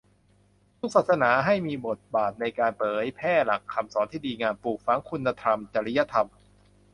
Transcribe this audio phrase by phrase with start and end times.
[0.79, 6.27] ทุกศาสนาให้มีบทบาทในการเผยแผ่หลักคำสอนที่ดีงาม ปลูกฝังคุณธรรม จริยธรรม